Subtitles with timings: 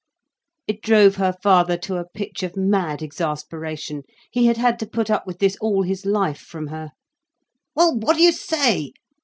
[0.65, 4.01] It drove her father to a pitch of mad exasperation.
[4.31, 6.93] He had had to put up with this all his life, from her.
[7.75, 8.93] "Well, what do you say?"